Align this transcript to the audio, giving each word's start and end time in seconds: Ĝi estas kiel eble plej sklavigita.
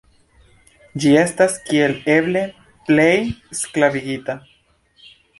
Ĝi 1.01 1.09
estas 1.23 1.57
kiel 1.67 1.93
eble 2.13 2.41
plej 2.87 3.11
sklavigita. 3.59 4.37